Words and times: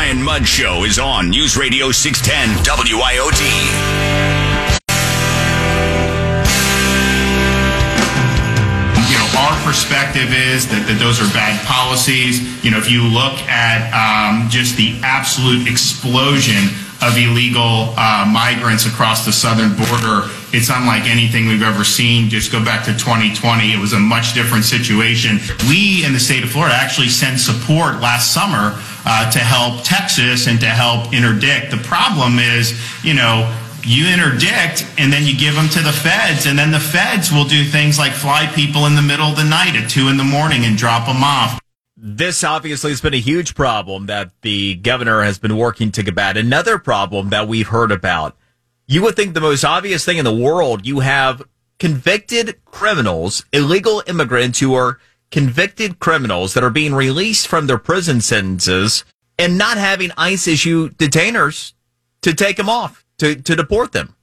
Brian 0.00 0.22
Mudd 0.22 0.48
Show 0.48 0.84
is 0.84 0.98
on 0.98 1.28
News 1.28 1.58
Radio 1.58 1.92
610 1.92 2.64
WIOD. 2.64 3.42
you 8.96 9.18
know, 9.20 9.28
our 9.44 9.52
perspective 9.62 10.32
is 10.32 10.66
that, 10.72 10.88
that 10.88 10.96
those 10.98 11.20
are 11.20 11.28
bad 11.36 11.60
policies. 11.66 12.40
You 12.64 12.70
know, 12.70 12.78
if 12.78 12.90
you 12.90 13.04
look 13.04 13.36
at 13.44 13.92
um, 13.92 14.48
just 14.48 14.78
the 14.78 14.98
absolute 15.02 15.68
explosion 15.68 16.72
of 17.04 17.20
illegal 17.20 17.92
uh, 18.00 18.24
migrants 18.24 18.86
across 18.86 19.26
the 19.26 19.32
southern 19.32 19.76
border, 19.76 20.32
it's 20.52 20.70
unlike 20.70 21.04
anything 21.04 21.46
we've 21.46 21.62
ever 21.62 21.84
seen. 21.84 22.28
Just 22.28 22.50
go 22.50 22.64
back 22.64 22.84
to 22.86 22.92
2020. 22.92 23.72
It 23.72 23.78
was 23.78 23.92
a 23.92 23.98
much 23.98 24.34
different 24.34 24.64
situation. 24.64 25.38
We 25.68 26.04
in 26.04 26.12
the 26.12 26.20
state 26.20 26.42
of 26.42 26.50
Florida 26.50 26.74
actually 26.74 27.08
sent 27.08 27.40
support 27.40 28.00
last 28.00 28.34
summer 28.34 28.78
uh, 29.04 29.30
to 29.30 29.38
help 29.38 29.84
Texas 29.84 30.46
and 30.46 30.60
to 30.60 30.66
help 30.66 31.12
interdict. 31.12 31.70
The 31.70 31.78
problem 31.78 32.38
is, 32.38 32.78
you 33.04 33.14
know, 33.14 33.48
you 33.82 34.06
interdict 34.12 34.86
and 34.98 35.12
then 35.12 35.24
you 35.24 35.38
give 35.38 35.54
them 35.54 35.68
to 35.70 35.80
the 35.80 35.92
feds 35.92 36.46
and 36.46 36.58
then 36.58 36.70
the 36.70 36.80
feds 36.80 37.32
will 37.32 37.46
do 37.46 37.64
things 37.64 37.98
like 37.98 38.12
fly 38.12 38.46
people 38.54 38.86
in 38.86 38.94
the 38.94 39.02
middle 39.02 39.26
of 39.26 39.36
the 39.36 39.44
night 39.44 39.74
at 39.74 39.88
two 39.88 40.08
in 40.08 40.18
the 40.18 40.24
morning 40.24 40.66
and 40.66 40.76
drop 40.76 41.06
them 41.06 41.24
off 41.24 41.60
this 42.02 42.42
obviously 42.42 42.90
has 42.90 43.02
been 43.02 43.12
a 43.12 43.20
huge 43.20 43.54
problem 43.54 44.06
that 44.06 44.32
the 44.40 44.76
governor 44.76 45.22
has 45.22 45.38
been 45.38 45.56
working 45.56 45.92
to 45.92 46.02
combat. 46.02 46.38
Another 46.38 46.78
problem 46.78 47.28
that 47.28 47.46
we've 47.46 47.68
heard 47.68 47.92
about. 47.92 48.36
You 48.90 49.02
would 49.02 49.14
think 49.14 49.34
the 49.34 49.40
most 49.40 49.64
obvious 49.64 50.04
thing 50.04 50.18
in 50.18 50.24
the 50.24 50.34
world, 50.34 50.84
you 50.84 50.98
have 50.98 51.44
convicted 51.78 52.58
criminals, 52.64 53.44
illegal 53.52 54.02
immigrants 54.08 54.58
who 54.58 54.74
are 54.74 54.98
convicted 55.30 56.00
criminals 56.00 56.54
that 56.54 56.64
are 56.64 56.70
being 56.70 56.92
released 56.92 57.46
from 57.46 57.68
their 57.68 57.78
prison 57.78 58.20
sentences 58.20 59.04
and 59.38 59.56
not 59.56 59.78
having 59.78 60.10
ICE 60.16 60.48
issue 60.48 60.88
detainers 60.88 61.72
to 62.22 62.34
take 62.34 62.56
them 62.56 62.68
off, 62.68 63.04
to, 63.18 63.36
to 63.36 63.54
deport 63.54 63.92
them. 63.92 64.16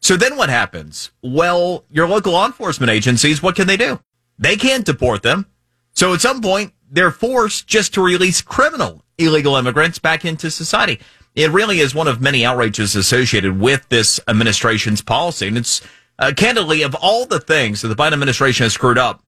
So 0.00 0.18
then 0.18 0.36
what 0.36 0.50
happens? 0.50 1.10
Well, 1.22 1.86
your 1.88 2.06
local 2.06 2.34
law 2.34 2.44
enforcement 2.44 2.90
agencies, 2.90 3.42
what 3.42 3.56
can 3.56 3.68
they 3.68 3.78
do? 3.78 4.00
They 4.38 4.56
can't 4.56 4.84
deport 4.84 5.22
them. 5.22 5.46
So 5.94 6.12
at 6.12 6.20
some 6.20 6.42
point, 6.42 6.74
they're 6.90 7.10
forced 7.10 7.66
just 7.66 7.94
to 7.94 8.02
release 8.02 8.42
criminal 8.42 9.02
illegal 9.16 9.56
immigrants 9.56 9.98
back 9.98 10.26
into 10.26 10.50
society. 10.50 11.00
It 11.34 11.50
really 11.50 11.78
is 11.80 11.94
one 11.94 12.08
of 12.08 12.20
many 12.20 12.44
outrages 12.44 12.96
associated 12.96 13.60
with 13.60 13.88
this 13.88 14.18
administration's 14.26 15.00
policy. 15.00 15.46
And 15.48 15.58
it's 15.58 15.80
uh, 16.18 16.32
candidly, 16.36 16.82
of 16.82 16.94
all 16.94 17.24
the 17.26 17.40
things 17.40 17.82
that 17.82 17.88
the 17.88 17.94
Biden 17.94 18.12
administration 18.12 18.64
has 18.64 18.72
screwed 18.72 18.98
up, 18.98 19.22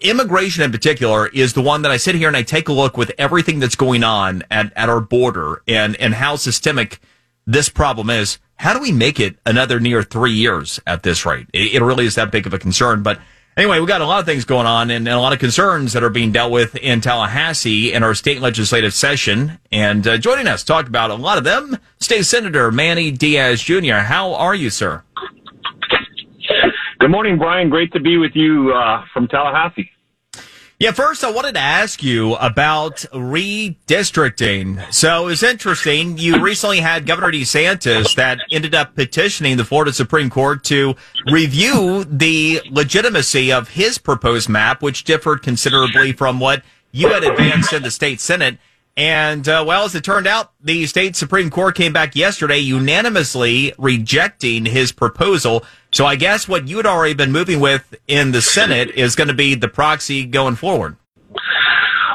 immigration 0.00 0.62
in 0.62 0.72
particular 0.72 1.28
is 1.28 1.52
the 1.52 1.62
one 1.62 1.82
that 1.82 1.92
I 1.92 1.96
sit 1.96 2.14
here 2.14 2.28
and 2.28 2.36
I 2.36 2.42
take 2.42 2.68
a 2.68 2.72
look 2.72 2.96
with 2.96 3.12
everything 3.18 3.58
that's 3.58 3.76
going 3.76 4.04
on 4.04 4.42
at, 4.50 4.72
at 4.76 4.88
our 4.88 5.00
border 5.00 5.62
and, 5.66 5.96
and 5.96 6.14
how 6.14 6.36
systemic 6.36 7.00
this 7.46 7.68
problem 7.68 8.10
is. 8.10 8.38
How 8.56 8.72
do 8.72 8.80
we 8.80 8.92
make 8.92 9.20
it 9.20 9.36
another 9.44 9.78
near 9.80 10.02
three 10.02 10.32
years 10.32 10.80
at 10.86 11.02
this 11.02 11.26
rate? 11.26 11.46
It, 11.52 11.74
it 11.74 11.82
really 11.82 12.06
is 12.06 12.14
that 12.14 12.32
big 12.32 12.46
of 12.46 12.54
a 12.54 12.58
concern. 12.58 13.02
But 13.02 13.20
Anyway, 13.56 13.78
we've 13.78 13.88
got 13.88 14.02
a 14.02 14.06
lot 14.06 14.20
of 14.20 14.26
things 14.26 14.44
going 14.44 14.66
on 14.66 14.90
and, 14.90 15.08
and, 15.08 15.16
a 15.16 15.20
lot 15.20 15.32
of 15.32 15.38
concerns 15.38 15.94
that 15.94 16.04
are 16.04 16.10
being 16.10 16.30
dealt 16.30 16.52
with 16.52 16.76
in 16.76 17.00
Tallahassee 17.00 17.90
in 17.90 18.02
our 18.02 18.14
state 18.14 18.42
legislative 18.42 18.92
session. 18.92 19.58
And 19.72 20.06
uh, 20.06 20.18
joining 20.18 20.46
us, 20.46 20.62
talk 20.62 20.86
about 20.86 21.10
a 21.10 21.14
lot 21.14 21.38
of 21.38 21.44
them, 21.44 21.78
State 21.98 22.26
Senator 22.26 22.70
Manny 22.70 23.10
Diaz 23.10 23.62
Jr. 23.62 24.04
How 24.04 24.34
are 24.34 24.54
you, 24.54 24.68
sir? 24.68 25.02
Good 26.98 27.10
morning, 27.10 27.38
Brian. 27.38 27.70
Great 27.70 27.94
to 27.94 28.00
be 28.00 28.18
with 28.18 28.32
you 28.34 28.72
uh, 28.72 29.04
from 29.14 29.26
Tallahassee. 29.26 29.90
Yeah, 30.78 30.90
first 30.90 31.24
I 31.24 31.30
wanted 31.30 31.54
to 31.54 31.60
ask 31.60 32.02
you 32.02 32.34
about 32.34 32.96
redistricting. 33.14 34.92
So 34.92 35.28
it's 35.28 35.42
interesting. 35.42 36.18
You 36.18 36.38
recently 36.38 36.80
had 36.80 37.06
Governor 37.06 37.32
DeSantis 37.32 38.14
that 38.16 38.40
ended 38.52 38.74
up 38.74 38.94
petitioning 38.94 39.56
the 39.56 39.64
Florida 39.64 39.94
Supreme 39.94 40.28
Court 40.28 40.62
to 40.64 40.94
review 41.30 42.04
the 42.04 42.60
legitimacy 42.70 43.50
of 43.50 43.70
his 43.70 43.96
proposed 43.96 44.50
map, 44.50 44.82
which 44.82 45.04
differed 45.04 45.42
considerably 45.42 46.12
from 46.12 46.40
what 46.40 46.62
you 46.92 47.08
had 47.08 47.24
advanced 47.24 47.72
in 47.72 47.82
the 47.82 47.90
state 47.90 48.20
Senate. 48.20 48.58
And, 48.98 49.48
uh, 49.48 49.64
well, 49.66 49.86
as 49.86 49.94
it 49.94 50.04
turned 50.04 50.26
out, 50.26 50.52
the 50.62 50.84
state 50.84 51.16
Supreme 51.16 51.48
Court 51.48 51.74
came 51.74 51.94
back 51.94 52.14
yesterday 52.14 52.58
unanimously 52.58 53.72
rejecting 53.78 54.66
his 54.66 54.92
proposal. 54.92 55.64
So 55.96 56.04
I 56.04 56.16
guess 56.16 56.46
what 56.46 56.68
you 56.68 56.76
had 56.76 56.84
already 56.84 57.14
been 57.14 57.32
moving 57.32 57.58
with 57.58 57.94
in 58.06 58.32
the 58.32 58.42
Senate 58.42 58.90
is 58.90 59.16
going 59.16 59.28
to 59.28 59.34
be 59.34 59.54
the 59.54 59.66
proxy 59.66 60.26
going 60.26 60.54
forward. 60.54 60.98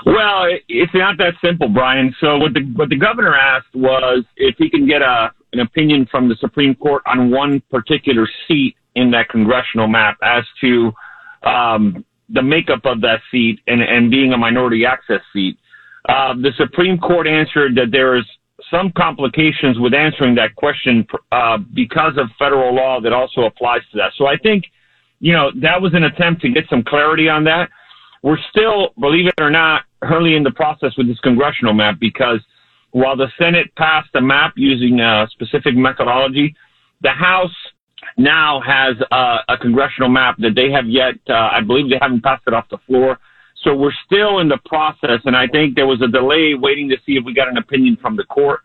Well, 0.06 0.46
it's 0.70 0.94
not 0.94 1.18
that 1.18 1.34
simple, 1.44 1.68
Brian. 1.68 2.14
So 2.20 2.38
what 2.38 2.54
the 2.54 2.62
what 2.76 2.90
the 2.90 2.96
governor 2.96 3.36
asked 3.36 3.74
was 3.74 4.24
if 4.38 4.54
he 4.60 4.70
can 4.70 4.86
get 4.88 5.02
a 5.02 5.32
an 5.54 5.62
opinion 5.62 6.08
from 6.12 6.30
the 6.30 6.36
Supreme 6.36 6.76
Court 6.76 7.02
on 7.08 7.32
one 7.32 7.60
particular 7.72 8.30
seat 8.48 8.76
in 8.94 9.10
that 9.12 9.30
congressional 9.30 9.88
map 9.88 10.16
as 10.22 10.44
to 10.62 10.92
um, 11.42 12.06
the 12.30 12.44
makeup 12.44 12.86
of 12.86 13.02
that 13.02 13.22
seat 13.32 13.62
and, 13.66 13.82
and 13.82 14.12
being 14.12 14.32
a 14.32 14.38
minority 14.38 14.86
access 14.86 15.22
seat. 15.34 15.58
Uh, 16.08 16.36
the 16.36 16.52
Supreme 16.56 17.00
Court 17.00 17.26
answered 17.26 17.74
that 17.78 17.90
there 17.92 18.16
is 18.16 18.26
some 18.72 18.92
complications 18.96 19.78
with 19.78 19.94
answering 19.94 20.36
that 20.36 20.56
question 20.56 21.06
uh, 21.32 21.58
because 21.74 22.14
of 22.18 22.28
federal 22.40 22.74
law 22.74 23.00
that 23.02 23.14
also 23.14 23.42
applies 23.42 23.82
to 23.92 23.98
that. 23.98 24.14
So 24.18 24.26
I 24.26 24.38
think, 24.38 24.64
you 25.20 25.34
know, 25.34 25.52
that 25.62 25.82
was 25.82 25.94
an 25.94 26.06
attempt 26.06 26.42
to 26.42 26.50
get 26.50 26.64
some 26.70 26.84
clarity 26.84 27.30
on 27.30 27.44
that. 27.44 27.70
We're 28.24 28.40
still, 28.50 28.90
believe 29.00 29.28
it 29.28 29.34
or 29.40 29.50
not, 29.52 29.84
early 30.02 30.36
in 30.36 30.44
the 30.44 30.52
process 30.52 30.96
with 30.98 31.08
this 31.08 31.20
congressional 31.20 31.74
map 31.74 31.98
because 32.00 32.40
while 32.92 33.16
the 33.16 33.28
Senate 33.38 33.74
passed 33.76 34.10
a 34.16 34.22
map 34.22 34.54
using 34.56 35.00
a 35.00 35.28
specific 35.32 35.76
methodology, 35.76 36.56
the 37.02 37.12
House 37.12 37.56
now 38.18 38.62
has 38.62 38.96
a, 39.12 39.38
a 39.50 39.58
congressional 39.58 40.10
map 40.10 40.38
that 40.40 40.56
they 40.56 40.72
have 40.72 40.88
yet, 40.88 41.16
uh, 41.30 41.50
I 41.52 41.62
believe 41.62 41.90
they 41.90 42.00
haven't 42.02 42.24
passed 42.24 42.44
it 42.48 42.54
off 42.54 42.68
the 42.70 42.78
floor. 42.88 43.20
So 43.64 43.76
we're 43.76 43.94
still 44.06 44.40
in 44.40 44.48
the 44.48 44.58
process, 44.66 45.22
and 45.26 45.36
I 45.36 45.48
think 45.48 45.76
there 45.76 45.86
was 45.86 46.02
a 46.02 46.08
delay 46.08 46.54
waiting 46.56 46.90
to 46.90 46.98
see 47.06 47.14
if 47.14 47.24
we 47.26 47.34
got 47.34 47.48
an 47.48 47.58
opinion 47.58 47.98
from 48.02 48.16
the 48.16 48.24
court. 48.24 48.62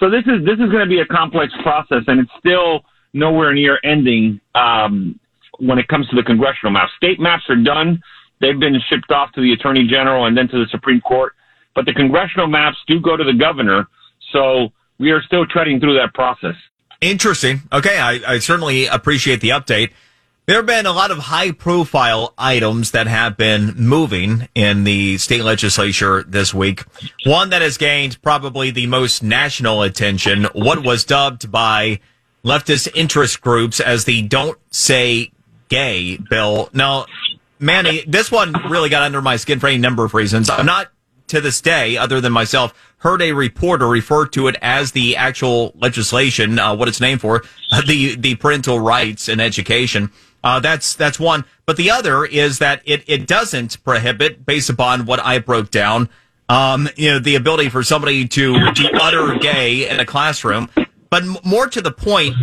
So 0.00 0.08
this 0.08 0.22
is 0.26 0.44
this 0.44 0.54
is 0.54 0.70
going 0.70 0.84
to 0.84 0.88
be 0.88 1.00
a 1.00 1.06
complex 1.06 1.52
process, 1.62 2.04
and 2.06 2.20
it's 2.20 2.30
still 2.38 2.84
nowhere 3.12 3.52
near 3.52 3.78
ending 3.84 4.40
um, 4.54 5.18
when 5.58 5.78
it 5.78 5.88
comes 5.88 6.08
to 6.08 6.16
the 6.16 6.22
congressional 6.22 6.72
maps. 6.72 6.92
State 6.96 7.20
maps 7.20 7.44
are 7.48 7.62
done; 7.62 8.02
they've 8.40 8.58
been 8.58 8.80
shipped 8.88 9.10
off 9.10 9.32
to 9.32 9.42
the 9.42 9.52
attorney 9.52 9.86
general 9.86 10.26
and 10.26 10.36
then 10.36 10.48
to 10.48 10.58
the 10.58 10.66
Supreme 10.70 11.00
Court. 11.00 11.34
But 11.74 11.86
the 11.86 11.92
congressional 11.92 12.46
maps 12.46 12.78
do 12.86 13.00
go 13.00 13.16
to 13.16 13.24
the 13.24 13.34
governor, 13.34 13.88
so 14.32 14.68
we 14.98 15.10
are 15.10 15.22
still 15.22 15.44
treading 15.44 15.80
through 15.80 15.94
that 15.94 16.14
process. 16.14 16.54
Interesting. 17.00 17.62
Okay, 17.72 17.98
I, 17.98 18.20
I 18.26 18.38
certainly 18.38 18.86
appreciate 18.86 19.40
the 19.40 19.50
update. 19.50 19.90
There 20.46 20.56
have 20.56 20.66
been 20.66 20.84
a 20.84 20.92
lot 20.92 21.10
of 21.10 21.16
high 21.16 21.52
profile 21.52 22.34
items 22.36 22.90
that 22.90 23.06
have 23.06 23.34
been 23.38 23.72
moving 23.78 24.46
in 24.54 24.84
the 24.84 25.16
state 25.16 25.42
legislature 25.42 26.22
this 26.22 26.52
week. 26.52 26.82
One 27.24 27.48
that 27.48 27.62
has 27.62 27.78
gained 27.78 28.20
probably 28.20 28.70
the 28.70 28.86
most 28.86 29.22
national 29.22 29.80
attention, 29.80 30.44
what 30.52 30.84
was 30.84 31.06
dubbed 31.06 31.50
by 31.50 32.00
leftist 32.44 32.94
interest 32.94 33.40
groups 33.40 33.80
as 33.80 34.04
the 34.04 34.20
Don't 34.20 34.58
Say 34.70 35.32
Gay 35.70 36.18
bill. 36.18 36.68
Now, 36.74 37.06
Manny, 37.58 38.04
this 38.06 38.30
one 38.30 38.52
really 38.68 38.90
got 38.90 39.02
under 39.02 39.22
my 39.22 39.36
skin 39.36 39.60
for 39.60 39.68
a 39.68 39.78
number 39.78 40.04
of 40.04 40.12
reasons. 40.12 40.50
I'm 40.50 40.66
not 40.66 40.90
to 41.28 41.40
this 41.40 41.62
day, 41.62 41.96
other 41.96 42.20
than 42.20 42.34
myself, 42.34 42.74
heard 42.98 43.22
a 43.22 43.32
reporter 43.32 43.88
refer 43.88 44.26
to 44.26 44.48
it 44.48 44.56
as 44.60 44.92
the 44.92 45.16
actual 45.16 45.72
legislation, 45.76 46.58
uh, 46.58 46.76
what 46.76 46.86
it's 46.86 47.00
named 47.00 47.22
for, 47.22 47.44
the, 47.86 48.14
the 48.16 48.34
parental 48.34 48.78
rights 48.78 49.26
in 49.30 49.40
education. 49.40 50.12
Uh, 50.44 50.60
that's 50.60 50.94
that's 50.94 51.18
one. 51.18 51.46
But 51.64 51.78
the 51.78 51.90
other 51.90 52.26
is 52.26 52.58
that 52.58 52.82
it, 52.84 53.02
it 53.06 53.26
doesn't 53.26 53.82
prohibit, 53.82 54.44
based 54.44 54.68
upon 54.68 55.06
what 55.06 55.18
I 55.18 55.38
broke 55.38 55.70
down, 55.70 56.10
um, 56.50 56.86
you 56.96 57.10
know, 57.10 57.18
the 57.18 57.34
ability 57.34 57.70
for 57.70 57.82
somebody 57.82 58.28
to 58.28 58.52
to 58.52 58.90
utter 59.00 59.38
gay 59.38 59.88
in 59.88 59.98
a 59.98 60.04
classroom. 60.04 60.68
But 61.08 61.24
more 61.44 61.66
to 61.68 61.80
the 61.80 61.90
point, 61.90 62.34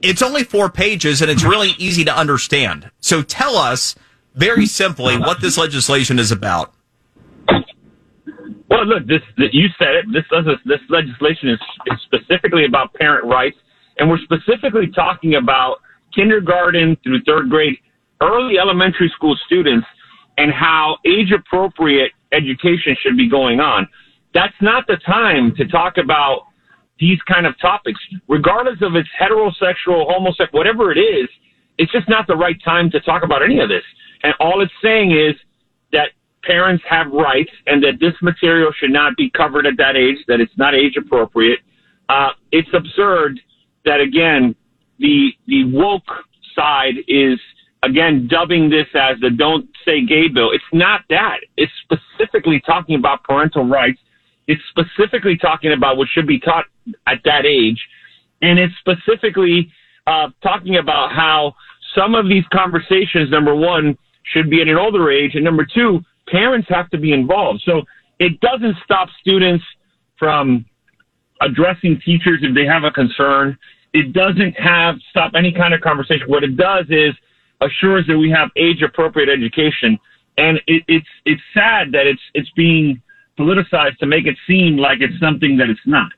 it's 0.00 0.22
only 0.22 0.44
four 0.44 0.70
pages 0.70 1.22
and 1.22 1.30
it's 1.30 1.42
really 1.42 1.70
easy 1.76 2.04
to 2.04 2.16
understand. 2.16 2.90
So 3.00 3.22
tell 3.22 3.56
us 3.56 3.96
very 4.34 4.66
simply 4.66 5.18
what 5.18 5.40
this 5.40 5.58
legislation 5.58 6.20
is 6.20 6.30
about. 6.30 6.72
Well, 8.68 8.86
look, 8.86 9.06
this 9.06 9.22
you 9.36 9.68
said 9.76 9.96
it. 9.96 10.04
This 10.12 10.24
this 10.64 10.80
legislation 10.88 11.48
is, 11.48 11.58
is 11.86 11.98
specifically 12.04 12.64
about 12.64 12.94
parent 12.94 13.24
rights, 13.26 13.56
and 13.98 14.08
we're 14.08 14.18
specifically 14.18 14.86
talking 14.94 15.34
about 15.34 15.80
kindergarten 16.14 16.96
through 17.02 17.22
third 17.22 17.50
grade, 17.50 17.76
early 18.22 18.58
elementary 18.58 19.10
school 19.14 19.36
students, 19.46 19.86
and 20.38 20.52
how 20.52 20.98
age 21.06 21.32
appropriate 21.32 22.12
education 22.32 22.96
should 23.02 23.16
be 23.16 23.28
going 23.28 23.60
on. 23.60 23.88
That's 24.32 24.54
not 24.60 24.86
the 24.86 24.96
time 25.06 25.54
to 25.56 25.66
talk 25.66 25.96
about 25.96 26.42
these 26.98 27.18
kind 27.22 27.46
of 27.46 27.58
topics, 27.60 28.00
regardless 28.28 28.78
of 28.82 28.94
it's 28.96 29.08
heterosexual, 29.20 30.10
homosexual, 30.10 30.58
whatever 30.58 30.92
it 30.92 30.98
is. 30.98 31.28
It's 31.78 31.90
just 31.92 32.08
not 32.08 32.26
the 32.26 32.36
right 32.36 32.56
time 32.64 32.90
to 32.90 33.00
talk 33.00 33.24
about 33.24 33.42
any 33.42 33.60
of 33.60 33.68
this. 33.68 33.82
And 34.22 34.32
all 34.40 34.62
it's 34.62 34.72
saying 34.82 35.10
is 35.12 35.34
that 35.92 36.10
parents 36.44 36.84
have 36.88 37.10
rights 37.12 37.50
and 37.66 37.82
that 37.82 37.98
this 38.00 38.14
material 38.22 38.72
should 38.78 38.90
not 38.90 39.16
be 39.16 39.30
covered 39.30 39.66
at 39.66 39.76
that 39.78 39.96
age, 39.96 40.18
that 40.28 40.40
it's 40.40 40.56
not 40.56 40.74
age 40.74 40.96
appropriate. 40.96 41.60
Uh, 42.08 42.30
it's 42.52 42.68
absurd 42.74 43.40
that 43.84 44.00
again, 44.00 44.54
the, 44.98 45.30
the 45.46 45.64
woke 45.64 46.10
side 46.54 46.94
is 47.08 47.38
again 47.82 48.28
dubbing 48.30 48.70
this 48.70 48.86
as 48.94 49.18
the 49.20 49.30
don't 49.30 49.68
say 49.84 50.04
gay 50.04 50.28
bill. 50.28 50.50
It's 50.52 50.64
not 50.72 51.02
that. 51.10 51.40
It's 51.56 51.72
specifically 51.82 52.60
talking 52.64 52.96
about 52.96 53.24
parental 53.24 53.66
rights. 53.66 53.98
It's 54.46 54.62
specifically 54.70 55.36
talking 55.36 55.72
about 55.72 55.96
what 55.96 56.08
should 56.12 56.26
be 56.26 56.38
taught 56.38 56.66
at 57.06 57.18
that 57.24 57.46
age. 57.46 57.82
And 58.42 58.58
it's 58.58 58.74
specifically 58.78 59.72
uh, 60.06 60.28
talking 60.42 60.76
about 60.76 61.12
how 61.12 61.54
some 61.94 62.14
of 62.14 62.28
these 62.28 62.44
conversations, 62.52 63.30
number 63.30 63.54
one, 63.54 63.96
should 64.32 64.50
be 64.50 64.60
at 64.60 64.68
an 64.68 64.76
older 64.76 65.10
age, 65.10 65.32
and 65.34 65.44
number 65.44 65.66
two, 65.66 66.00
parents 66.28 66.66
have 66.70 66.90
to 66.90 66.98
be 66.98 67.12
involved. 67.12 67.62
So 67.64 67.82
it 68.18 68.40
doesn't 68.40 68.76
stop 68.84 69.08
students 69.20 69.64
from 70.18 70.64
addressing 71.40 72.00
teachers 72.04 72.40
if 72.42 72.54
they 72.54 72.64
have 72.64 72.84
a 72.84 72.90
concern. 72.90 73.58
It 73.94 74.12
doesn't 74.12 74.52
have 74.60 74.96
stop 75.08 75.32
any 75.34 75.52
kind 75.52 75.72
of 75.72 75.80
conversation. 75.80 76.28
What 76.28 76.44
it 76.44 76.56
does 76.56 76.84
is 76.90 77.14
assures 77.60 78.06
that 78.08 78.18
we 78.18 78.30
have 78.30 78.50
age 78.56 78.82
appropriate 78.82 79.28
education. 79.28 79.98
And 80.36 80.60
it, 80.66 80.82
it's 80.88 81.06
it's 81.24 81.42
sad 81.54 81.92
that 81.92 82.06
it's 82.06 82.20
it's 82.34 82.50
being 82.50 83.00
politicized 83.38 83.98
to 83.98 84.06
make 84.06 84.26
it 84.26 84.36
seem 84.46 84.76
like 84.76 85.00
it's 85.00 85.18
something 85.20 85.56
that 85.58 85.70
it's 85.70 85.86
not. 85.86 86.10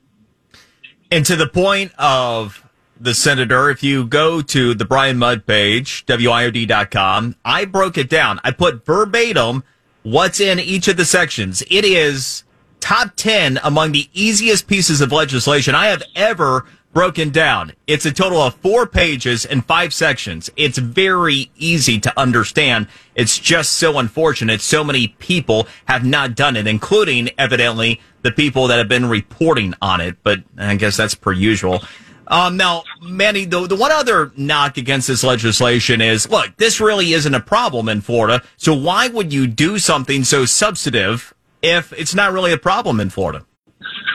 And 1.11 1.25
to 1.25 1.35
the 1.35 1.47
point 1.47 1.93
of 1.97 2.67
the 2.99 3.13
senator, 3.13 3.69
if 3.69 3.83
you 3.83 4.05
go 4.05 4.41
to 4.41 4.73
the 4.73 4.85
Brian 4.85 5.17
Mudd 5.17 5.45
page, 5.45 6.05
WIOD.com, 6.07 7.35
I 7.45 7.65
broke 7.65 7.97
it 7.97 8.09
down. 8.09 8.39
I 8.43 8.51
put 8.51 8.85
verbatim 8.85 9.63
what's 10.03 10.39
in 10.39 10.59
each 10.59 10.87
of 10.87 10.97
the 10.97 11.05
sections. 11.05 11.63
It 11.69 11.85
is 11.85 12.43
top 12.79 13.15
10 13.15 13.59
among 13.63 13.91
the 13.91 14.09
easiest 14.13 14.67
pieces 14.67 14.99
of 15.01 15.11
legislation 15.11 15.75
I 15.75 15.87
have 15.87 16.03
ever 16.15 16.65
broken 16.97 17.29
down. 17.29 17.73
It's 17.85 18.07
a 18.07 18.11
total 18.11 18.41
of 18.41 18.55
four 18.55 18.87
pages 18.87 19.45
and 19.45 19.63
five 19.63 19.93
sections. 19.93 20.49
It's 20.55 20.79
very 20.79 21.51
easy 21.55 21.99
to 21.99 22.19
understand. 22.19 22.87
It's 23.13 23.37
just 23.37 23.73
so 23.73 23.99
unfortunate. 23.99 24.61
So 24.61 24.83
many 24.83 25.09
people 25.09 25.67
have 25.85 26.03
not 26.03 26.33
done 26.33 26.55
it, 26.55 26.65
including 26.65 27.29
evidently 27.37 28.01
the 28.23 28.31
people 28.31 28.65
that 28.69 28.79
have 28.79 28.87
been 28.87 29.05
reporting 29.05 29.75
on 29.79 30.01
it. 30.01 30.17
But 30.23 30.39
I 30.57 30.75
guess 30.75 30.97
that's 30.97 31.13
per 31.13 31.33
usual. 31.33 31.83
Um, 32.25 32.57
now, 32.57 32.81
Manny, 32.99 33.45
the, 33.45 33.67
the 33.67 33.75
one 33.75 33.91
other 33.91 34.31
knock 34.35 34.77
against 34.77 35.07
this 35.07 35.23
legislation 35.23 36.01
is, 36.01 36.27
look, 36.27 36.57
this 36.57 36.81
really 36.81 37.13
isn't 37.13 37.35
a 37.35 37.39
problem 37.39 37.89
in 37.89 38.01
Florida. 38.01 38.41
So 38.57 38.73
why 38.73 39.07
would 39.07 39.31
you 39.31 39.45
do 39.45 39.77
something 39.77 40.23
so 40.23 40.45
substantive 40.45 41.31
if 41.61 41.93
it's 41.93 42.15
not 42.15 42.33
really 42.33 42.53
a 42.53 42.57
problem 42.57 42.99
in 42.99 43.11
Florida? 43.11 43.45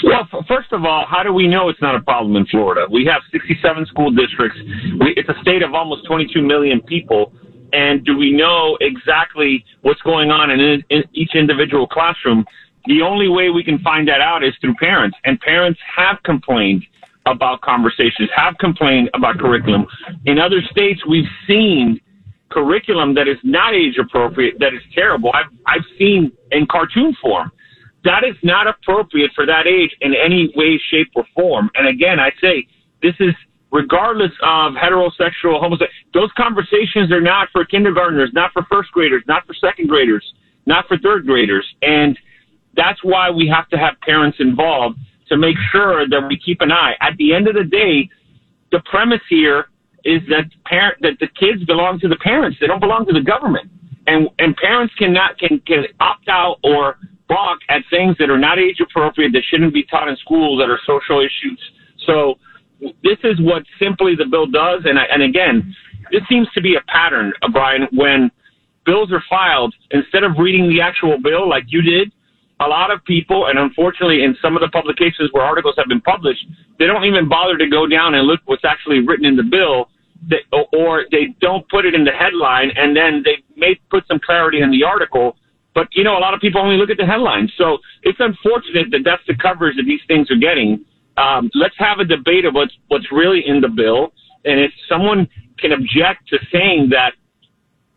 Well, 0.03 0.29
first 0.49 0.73
of 0.73 0.85
all, 0.85 1.07
how 1.09 1.23
do 1.23 1.33
we 1.33 1.47
know 1.47 1.69
it's 1.69 1.81
not 1.81 1.95
a 1.95 2.01
problem 2.01 2.37
in 2.37 2.47
Florida? 2.47 2.87
We 2.91 3.05
have 3.07 3.23
67 3.31 3.87
school 3.87 4.11
districts. 4.11 4.59
We, 5.01 5.15
it's 5.17 5.29
a 5.29 5.41
state 5.43 5.63
of 5.63 5.75
almost 5.75 6.07
22 6.07 6.43
million 6.43 6.81
people. 6.83 7.33
And 7.73 8.05
do 8.05 8.17
we 8.17 8.33
know 8.33 8.77
exactly 8.81 9.65
what's 9.83 10.03
going 10.03 10.31
on 10.31 10.51
in, 10.51 10.83
in 10.91 11.05
each 11.13 11.35
individual 11.35 11.87
classroom? 11.87 12.45
The 12.87 13.01
only 13.01 13.29
way 13.29 13.51
we 13.51 13.63
can 13.63 13.79
find 13.79 14.09
that 14.09 14.21
out 14.21 14.43
is 14.45 14.53
through 14.61 14.75
parents. 14.75 15.17
And 15.25 15.41
parents 15.41 15.81
have 15.97 16.23
complained 16.25 16.85
about 17.27 17.61
conversations, 17.61 18.29
have 18.35 18.59
complained 18.59 19.09
about 19.15 19.39
curriculum. 19.39 19.87
In 20.27 20.39
other 20.39 20.61
states, 20.71 21.01
we've 21.09 21.29
seen 21.47 22.01
curriculum 22.51 23.15
that 23.15 23.29
is 23.29 23.39
not 23.45 23.75
age 23.75 23.97
appropriate, 23.99 24.59
that 24.59 24.75
is 24.75 24.83
terrible. 24.95 25.31
I've, 25.33 25.51
I've 25.67 25.85
seen 25.99 26.33
in 26.51 26.67
cartoon 26.67 27.17
form. 27.23 27.51
That 28.05 28.25
is 28.25 28.37
not 28.43 28.67
appropriate 28.67 29.31
for 29.35 29.47
that 29.47 29.67
age 29.67 29.91
in 30.01 30.15
any 30.15 30.53
way, 30.57 30.81
shape, 30.91 31.09
or 31.15 31.25
form. 31.35 31.71
And 31.75 31.87
again, 31.87 32.19
I 32.19 32.31
say 32.41 32.67
this 33.03 33.15
is 33.21 33.35
regardless 33.71 34.33
of 34.43 34.75
heterosexual, 34.75 35.61
homosexual. 35.61 35.89
Those 36.13 36.31
conversations 36.37 37.11
are 37.11 37.21
not 37.21 37.49
for 37.53 37.65
kindergartners, 37.65 38.31
not 38.33 38.53
for 38.53 38.65
first 38.71 38.91
graders, 38.93 39.23
not 39.27 39.47
for 39.47 39.55
second 39.55 39.89
graders, 39.89 40.25
not 40.67 40.87
for 40.89 40.99
third 40.99 41.27
graders. 41.27 41.67
And 41.81 42.19
that's 42.77 43.03
why 43.03 43.31
we 43.31 43.49
have 43.49 43.69
to 43.71 43.79
have 43.79 43.95
parents 44.01 44.39
involved 44.41 44.99
to 45.29 45.37
make 45.37 45.57
sure 45.71 46.09
that 46.09 46.27
we 46.29 46.39
keep 46.39 46.61
an 46.61 46.71
eye. 46.71 46.95
At 47.01 47.17
the 47.17 47.35
end 47.35 47.49
of 47.49 47.55
the 47.55 47.65
day, 47.65 48.11
the 48.71 48.81
premise 48.81 49.23
here 49.29 49.67
is 50.05 50.21
that 50.29 50.45
parent 50.67 50.99
that 51.03 51.19
the 51.21 51.29
kids 51.29 51.65
belong 51.65 52.01
to 52.01 52.09
the 52.09 52.17
parents. 52.17 52.59
They 52.61 52.67
don't 52.67 52.81
belong 52.81 53.07
to 53.07 53.13
the 53.13 53.21
government. 53.21 53.71
And 54.07 54.29
and 54.39 54.57
parents 54.57 54.93
cannot 54.99 55.39
can 55.39 55.61
can 55.61 55.85
opt 56.01 56.29
out 56.29 56.57
or 56.65 56.99
balk 57.29 57.59
at 57.69 57.83
things 57.91 58.17
that 58.19 58.31
are 58.31 58.39
not 58.39 58.59
age 58.59 58.81
appropriate 58.81 59.33
that 59.33 59.43
shouldn't 59.51 59.73
be 59.73 59.85
taught 59.85 60.09
in 60.09 60.17
schools 60.17 60.61
that 60.61 60.71
are 60.71 60.81
social 60.87 61.21
issues. 61.21 61.61
So 62.07 62.35
this 63.03 63.19
is 63.25 63.41
what 63.41 63.63
simply 63.79 64.15
the 64.17 64.27
bill 64.27 64.47
does. 64.47 64.83
And 64.85 64.99
I, 64.99 65.05
and 65.05 65.23
again, 65.23 65.75
this 66.11 66.23
seems 66.29 66.49
to 66.55 66.61
be 66.61 66.77
a 66.77 66.81
pattern, 66.89 67.33
Brian, 67.53 67.87
when 67.93 68.31
bills 68.85 69.13
are 69.13 69.23
filed, 69.31 69.75
instead 69.91 70.25
of 70.25 70.33
reading 70.39 70.69
the 70.69 70.81
actual 70.81 71.17
bill 71.23 71.49
like 71.49 71.65
you 71.69 71.83
did, 71.83 72.13
a 72.61 72.67
lot 72.69 72.91
of 72.91 73.05
people, 73.05 73.47
and 73.47 73.59
unfortunately 73.59 74.23
in 74.23 74.37
some 74.41 74.57
of 74.57 74.61
the 74.61 74.69
publications 74.69 75.31
where 75.33 75.43
articles 75.45 75.75
have 75.77 75.89
been 75.89 76.01
published, 76.01 76.47
they 76.79 76.87
don't 76.87 77.05
even 77.05 77.29
bother 77.29 77.57
to 77.59 77.69
go 77.69 77.87
down 77.87 78.15
and 78.15 78.27
look 78.27 78.41
what's 78.47 78.65
actually 78.65 79.01
written 79.01 79.25
in 79.25 79.37
the 79.37 79.43
bill, 79.43 79.89
they, 80.29 80.43
or 80.73 81.05
they 81.11 81.35
don't 81.41 81.69
put 81.69 81.85
it 81.85 81.95
in 81.95 82.05
the 82.05 82.13
headline, 82.13 82.71
and 82.77 82.97
then 82.97 83.23
they 83.25 83.43
may 83.57 83.75
put 83.91 84.07
some 84.07 84.21
clarity 84.25 84.61
in 84.61 84.71
the 84.71 84.85
article. 84.85 85.37
But 85.75 85.89
you 85.93 86.05
know, 86.05 86.17
a 86.17 86.21
lot 86.21 86.35
of 86.35 86.41
people 86.41 86.61
only 86.61 86.77
look 86.77 86.91
at 86.91 86.97
the 86.97 87.07
headlines, 87.07 87.53
so 87.57 87.79
it's 88.03 88.19
unfortunate 88.21 88.91
that 88.91 89.03
that's 89.05 89.23
the 89.27 89.35
coverage 89.35 89.77
that 89.77 89.85
these 89.85 90.03
things 90.07 90.31
are 90.31 90.37
getting. 90.37 90.85
Um, 91.17 91.51
let's 91.55 91.75
have 91.79 91.99
a 91.99 92.05
debate 92.05 92.45
of 92.45 92.55
what's 92.55 92.75
what's 92.89 93.11
really 93.11 93.43
in 93.47 93.61
the 93.61 93.69
bill, 93.69 94.13
and 94.45 94.61
if 94.61 94.73
someone 94.89 95.29
can 95.59 95.73
object 95.73 96.29
to 96.29 96.39
saying 96.53 96.91
that 96.91 97.13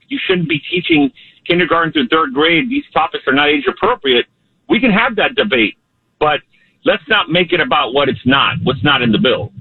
you 0.08 0.20
shouldn't 0.28 0.48
be 0.48 0.62
teaching 0.72 1.12
kindergarten 1.48 1.92
through 1.92 2.08
third 2.08 2.34
grade, 2.34 2.70
these 2.70 2.84
topics 2.94 3.24
are 3.28 3.34
not 3.34 3.50
age 3.50 3.66
appropriate 3.68 4.26
we 4.70 4.80
can 4.80 4.92
have 4.92 5.16
that 5.18 5.36
debate, 5.36 5.78
but 6.20 6.42
let's 6.84 7.04
not 7.08 7.30
make 7.30 7.54
it 7.54 7.60
about 7.60 7.94
what 7.94 8.10
it's 8.10 8.26
not, 8.26 8.58
what's 8.64 8.84
not 8.84 9.02
in 9.02 9.12
the 9.12 9.20
bill. 9.20 9.52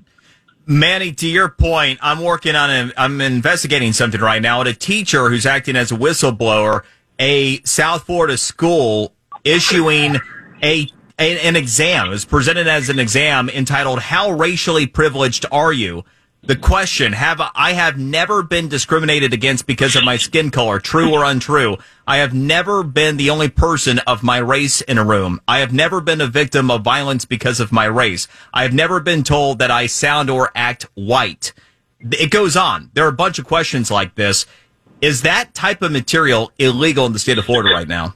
Manny, 0.66 1.12
to 1.12 1.28
your 1.28 1.50
point, 1.50 1.98
I'm 2.02 2.22
working 2.22 2.56
on 2.56 2.70
a, 2.70 2.92
I'm 2.96 3.20
investigating 3.20 3.92
something 3.92 4.20
right 4.20 4.40
now 4.40 4.62
at 4.62 4.66
a 4.66 4.74
teacher 4.74 5.28
who's 5.28 5.44
acting 5.44 5.76
as 5.76 5.92
a 5.92 5.94
whistleblower, 5.94 6.84
a 7.18 7.62
South 7.62 8.04
Florida 8.04 8.36
school 8.36 9.14
issuing 9.44 10.16
a, 10.62 10.88
an 11.18 11.56
exam. 11.56 12.06
It 12.06 12.10
was 12.10 12.24
presented 12.24 12.66
as 12.66 12.88
an 12.88 12.98
exam 12.98 13.48
entitled 13.48 14.00
"How 14.00 14.30
racially 14.30 14.86
privileged 14.86 15.46
are 15.52 15.72
you?" 15.72 16.04
The 16.46 16.56
question, 16.56 17.14
have 17.14 17.40
I 17.54 17.72
have 17.72 17.98
never 17.98 18.42
been 18.42 18.68
discriminated 18.68 19.32
against 19.32 19.66
because 19.66 19.96
of 19.96 20.04
my 20.04 20.18
skin 20.18 20.50
color, 20.50 20.78
true 20.78 21.10
or 21.10 21.24
untrue. 21.24 21.78
I 22.06 22.18
have 22.18 22.34
never 22.34 22.82
been 22.82 23.16
the 23.16 23.30
only 23.30 23.48
person 23.48 23.98
of 24.00 24.22
my 24.22 24.36
race 24.36 24.82
in 24.82 24.98
a 24.98 25.04
room. 25.04 25.40
I 25.48 25.60
have 25.60 25.72
never 25.72 26.02
been 26.02 26.20
a 26.20 26.26
victim 26.26 26.70
of 26.70 26.82
violence 26.82 27.24
because 27.24 27.60
of 27.60 27.72
my 27.72 27.86
race. 27.86 28.28
I 28.52 28.62
have 28.62 28.74
never 28.74 29.00
been 29.00 29.22
told 29.22 29.58
that 29.60 29.70
I 29.70 29.86
sound 29.86 30.28
or 30.28 30.50
act 30.54 30.86
white. 30.92 31.54
It 32.00 32.30
goes 32.30 32.58
on. 32.58 32.90
There 32.92 33.06
are 33.06 33.08
a 33.08 33.12
bunch 33.12 33.38
of 33.38 33.46
questions 33.46 33.90
like 33.90 34.14
this. 34.14 34.44
Is 35.04 35.20
that 35.20 35.52
type 35.52 35.82
of 35.82 35.92
material 35.92 36.50
illegal 36.58 37.04
in 37.04 37.12
the 37.12 37.18
state 37.18 37.36
of 37.36 37.44
Florida 37.44 37.68
right 37.74 37.86
now? 37.86 38.14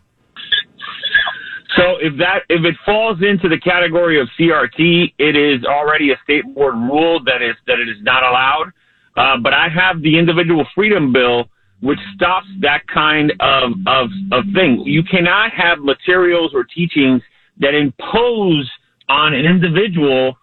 So 1.77 1.97
if 2.01 2.17
that 2.17 2.45
if 2.49 2.65
it 2.65 2.77
falls 2.87 3.19
into 3.21 3.47
the 3.47 3.61
category 3.61 4.19
of 4.19 4.27
CRT, 4.41 5.13
it 5.19 5.37
is 5.37 5.67
already 5.67 6.13
a 6.13 6.17
state 6.25 6.45
board 6.55 6.77
rule 6.77 7.23
that 7.25 7.43
is 7.43 7.57
that 7.67 7.79
it 7.79 7.91
is 7.91 7.99
not 8.01 8.23
allowed. 8.23 8.73
Uh, 9.19 9.37
but 9.37 9.53
I 9.53 9.69
have 9.69 10.01
the 10.01 10.19
individual 10.19 10.67
freedom 10.75 11.13
bill, 11.13 11.51
which 11.81 11.99
stops 12.15 12.47
that 12.61 12.87
kind 12.87 13.35
of, 13.39 13.73
of 13.87 14.09
of 14.33 14.45
thing. 14.55 14.83
You 14.87 15.03
cannot 15.03 15.53
have 15.53 15.81
materials 15.81 16.53
or 16.55 16.65
teachings 16.65 17.21
that 17.59 17.75
impose 17.75 18.71
on 19.11 19.35
an 19.35 19.45
individual 19.45 20.39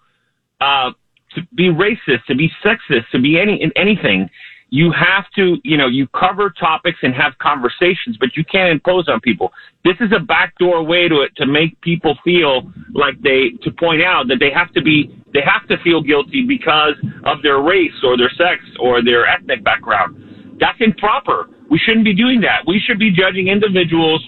uh, 0.62 0.92
to 1.34 1.42
be 1.56 1.70
racist, 1.70 2.24
to 2.28 2.36
be 2.36 2.52
sexist, 2.64 3.10
to 3.14 3.20
be 3.20 3.40
any 3.40 3.72
anything 3.76 4.30
you 4.70 4.92
have 4.92 5.26
to, 5.36 5.58
you 5.64 5.78
know, 5.78 5.88
you 5.88 6.08
cover 6.08 6.50
topics 6.50 6.98
and 7.04 7.14
have 7.14 7.38
conversations, 7.38 8.18
but 8.20 8.36
you 8.36 8.44
can't 8.44 8.72
impose 8.72 9.08
on 9.08 9.20
people. 9.22 9.52
This 9.84 9.96
is 10.00 10.12
a 10.16 10.20
backdoor 10.20 10.84
way 10.84 11.08
to 11.08 11.22
it 11.22 11.36
to 11.38 11.46
make 11.46 11.80
people 11.82 12.18
feel 12.24 12.72
like 12.94 13.22
they 13.22 13.52
to 13.64 13.72
point 13.72 14.02
out 14.02 14.28
that 14.28 14.38
they 14.40 14.50
have 14.52 14.74
to 14.74 14.82
be 14.82 15.24
they 15.34 15.42
have 15.42 15.68
to 15.70 15.78
feel 15.84 16.02
guilty 16.02 16.46
because 16.48 16.96
of 17.26 17.42
their 17.44 17.62
race 17.62 17.94
or 18.04 18.18
their 18.18 18.32
sex 18.38 18.62
or 18.80 19.04
their 19.04 19.28
ethnic 19.28 19.64
background. 19.64 20.58
That's 20.60 20.78
improper. 20.80 21.50
We 21.70 21.80
shouldn't 21.80 22.06
be 22.06 22.16
doing 22.16 22.42
that. 22.42 22.64
We 22.68 22.82
should 22.86 23.00
be 23.00 23.12
judging 23.12 23.48
individuals 23.48 24.24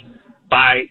by 0.50 0.84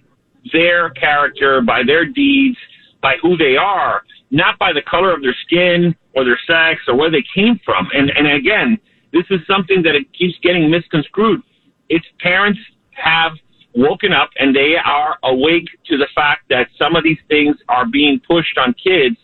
their 0.52 0.90
character, 0.90 1.60
by 1.60 1.82
their 1.86 2.04
deeds, 2.04 2.56
by 3.02 3.16
who 3.22 3.36
they 3.36 3.56
are, 3.56 4.02
not 4.30 4.58
by 4.58 4.72
the 4.72 4.82
color 4.82 5.14
of 5.14 5.22
their 5.22 5.36
skin 5.46 5.94
or 6.14 6.24
their 6.24 6.38
sex 6.46 6.80
or 6.88 6.96
where 6.96 7.10
they 7.10 7.24
came 7.34 7.60
from. 7.64 7.88
And 7.94 8.10
and 8.10 8.26
again, 8.26 8.78
this 9.16 9.24
is 9.30 9.46
something 9.46 9.82
that 9.82 9.94
it 9.94 10.12
keeps 10.12 10.34
getting 10.42 10.70
misconstrued. 10.70 11.40
Its 11.88 12.04
parents 12.20 12.60
have 12.90 13.32
woken 13.74 14.12
up 14.12 14.30
and 14.38 14.54
they 14.54 14.74
are 14.76 15.16
awake 15.22 15.68
to 15.86 15.96
the 15.96 16.08
fact 16.14 16.42
that 16.50 16.68
some 16.78 16.96
of 16.96 17.02
these 17.02 17.18
things 17.28 17.56
are 17.68 17.86
being 17.86 18.20
pushed 18.28 18.58
on 18.58 18.74
kids, 18.74 19.16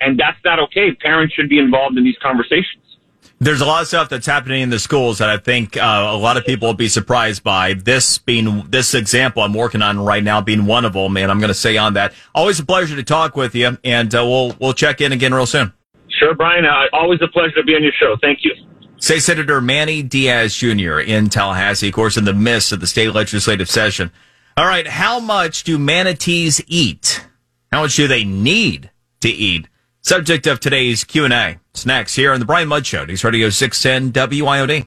and 0.00 0.18
that's 0.18 0.38
not 0.44 0.58
okay. 0.58 0.92
Parents 0.92 1.34
should 1.34 1.48
be 1.48 1.58
involved 1.58 1.96
in 1.96 2.04
these 2.04 2.18
conversations. 2.22 2.84
There's 3.40 3.60
a 3.60 3.64
lot 3.64 3.82
of 3.82 3.88
stuff 3.88 4.08
that's 4.08 4.26
happening 4.26 4.62
in 4.62 4.70
the 4.70 4.80
schools 4.80 5.18
that 5.18 5.30
I 5.30 5.38
think 5.38 5.76
uh, 5.76 6.10
a 6.12 6.16
lot 6.16 6.36
of 6.36 6.44
people 6.44 6.66
will 6.68 6.74
be 6.74 6.88
surprised 6.88 7.44
by. 7.44 7.74
This 7.74 8.18
being 8.18 8.66
this 8.68 8.94
example 8.94 9.42
I'm 9.42 9.54
working 9.54 9.80
on 9.80 10.00
right 10.00 10.24
now 10.24 10.40
being 10.40 10.66
one 10.66 10.84
of 10.84 10.92
them, 10.92 11.16
and 11.16 11.30
I'm 11.30 11.38
going 11.38 11.48
to 11.48 11.54
say 11.54 11.76
on 11.76 11.94
that. 11.94 12.14
Always 12.34 12.58
a 12.58 12.66
pleasure 12.66 12.96
to 12.96 13.04
talk 13.04 13.36
with 13.36 13.54
you, 13.54 13.78
and 13.84 14.12
uh, 14.12 14.24
we'll 14.24 14.56
we'll 14.60 14.72
check 14.74 15.00
in 15.00 15.12
again 15.12 15.32
real 15.32 15.46
soon. 15.46 15.72
Sure, 16.18 16.34
Brian. 16.34 16.64
Uh, 16.64 16.86
always 16.92 17.20
a 17.22 17.28
pleasure 17.28 17.54
to 17.54 17.62
be 17.62 17.76
on 17.76 17.82
your 17.82 17.92
show. 17.92 18.16
Thank 18.20 18.40
you. 18.42 18.54
Say 19.00 19.20
Senator 19.20 19.60
Manny 19.60 20.02
Diaz 20.02 20.54
Jr. 20.56 20.98
in 20.98 21.28
Tallahassee, 21.28 21.88
of 21.88 21.94
course, 21.94 22.16
in 22.16 22.24
the 22.24 22.34
midst 22.34 22.72
of 22.72 22.80
the 22.80 22.86
state 22.86 23.14
legislative 23.14 23.70
session. 23.70 24.10
All 24.56 24.66
right, 24.66 24.88
how 24.88 25.20
much 25.20 25.62
do 25.62 25.78
manatees 25.78 26.60
eat? 26.66 27.24
How 27.70 27.82
much 27.82 27.94
do 27.94 28.08
they 28.08 28.24
need 28.24 28.90
to 29.20 29.28
eat? 29.28 29.68
Subject 30.02 30.46
of 30.48 30.58
today's 30.58 31.04
Q&A. 31.04 31.58
It's 31.70 31.86
next 31.86 32.16
here 32.16 32.32
on 32.32 32.40
the 32.40 32.46
Brian 32.46 32.66
Mudd 32.66 32.86
Show, 32.86 33.04
News 33.04 33.22
Radio 33.22 33.50
610 33.50 34.12
WIOD. 34.30 34.86